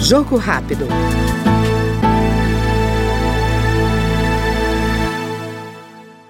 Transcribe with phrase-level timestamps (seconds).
[0.00, 0.86] Jogo rápido.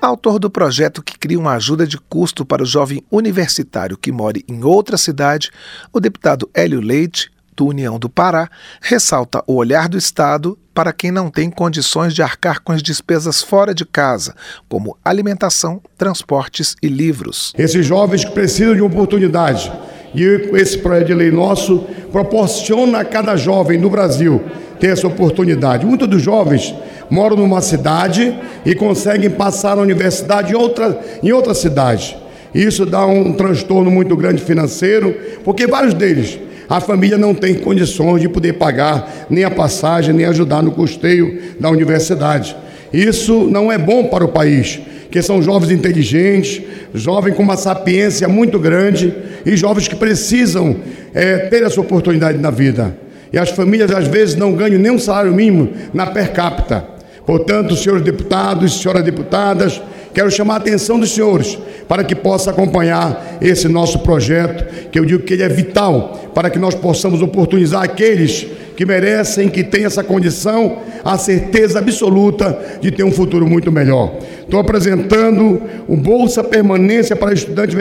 [0.00, 4.38] Autor do projeto que cria uma ajuda de custo para o jovem universitário que mora
[4.48, 5.50] em outra cidade,
[5.92, 8.48] o deputado Hélio Leite, do União do Pará,
[8.80, 13.42] ressalta o olhar do Estado para quem não tem condições de arcar com as despesas
[13.42, 14.34] fora de casa,
[14.68, 17.52] como alimentação, transportes e livros.
[17.58, 19.72] Esses jovens que precisam de uma oportunidade.
[20.14, 20.22] E
[20.54, 24.40] esse projeto de lei nosso proporciona a cada jovem no Brasil
[24.78, 25.86] ter essa oportunidade.
[25.86, 26.74] Muitos dos jovens
[27.08, 32.16] moram numa cidade e conseguem passar na universidade em outra, em outra cidade.
[32.54, 35.14] Isso dá um transtorno muito grande financeiro,
[35.44, 36.38] porque vários deles
[36.68, 41.38] a família não tem condições de poder pagar nem a passagem, nem ajudar no custeio
[41.60, 42.56] da universidade.
[42.92, 44.80] Isso não é bom para o país,
[45.10, 49.14] que são jovens inteligentes, jovens com uma sapiência muito grande
[49.44, 50.76] e jovens que precisam
[51.16, 52.94] é, ter essa oportunidade na vida.
[53.32, 56.84] E as famílias às vezes não ganham nem um salário mínimo na per capita.
[57.24, 59.80] Portanto, senhores deputados, senhoras deputadas,
[60.12, 61.58] quero chamar a atenção dos senhores
[61.88, 66.50] para que possa acompanhar esse nosso projeto, que eu digo que ele é vital para
[66.50, 72.90] que nós possamos oportunizar aqueles que merecem, que têm essa condição, a certeza absoluta de
[72.90, 74.18] ter um futuro muito melhor.
[74.42, 77.74] Estou apresentando o Bolsa Permanência para Estudantes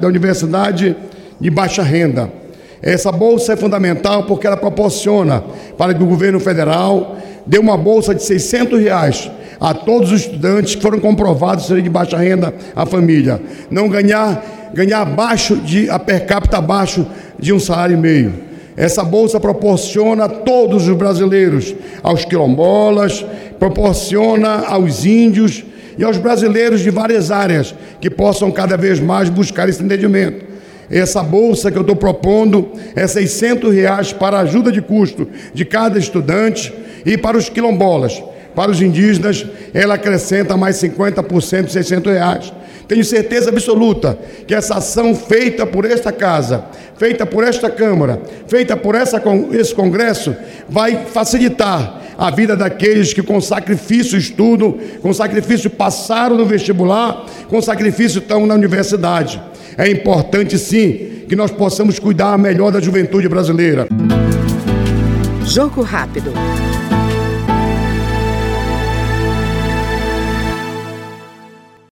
[0.00, 0.94] da Universidade
[1.40, 2.43] de Baixa Renda.
[2.86, 5.42] Essa bolsa é fundamental porque ela proporciona
[5.78, 10.74] para que o governo federal dê uma bolsa de 600 reais a todos os estudantes
[10.74, 13.40] que foram comprovados serem de baixa renda a família.
[13.70, 17.06] Não ganhar, ganhar abaixo de, a per capita abaixo
[17.38, 18.34] de um salário e meio.
[18.76, 23.24] Essa bolsa proporciona a todos os brasileiros, aos quilombolas,
[23.58, 25.64] proporciona aos índios
[25.96, 30.53] e aos brasileiros de várias áreas que possam cada vez mais buscar esse entendimento.
[30.90, 35.98] Essa bolsa que eu estou propondo é 600 reais para ajuda de custo de cada
[35.98, 36.72] estudante
[37.04, 38.22] e para os quilombolas.
[38.54, 42.52] Para os indígenas, ela acrescenta mais 50% de 600 reais.
[42.86, 46.64] Tenho certeza absoluta que essa ação feita por esta casa,
[46.96, 49.22] feita por esta Câmara, feita por essa,
[49.52, 50.36] esse Congresso,
[50.68, 57.60] vai facilitar a vida daqueles que com sacrifício estudam, com sacrifício passaram no vestibular, com
[57.60, 59.40] sacrifício estão na universidade.
[59.76, 63.88] É importante sim que nós possamos cuidar melhor da juventude brasileira.
[65.44, 66.32] Jogo rápido.